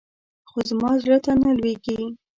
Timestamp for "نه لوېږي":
1.43-1.99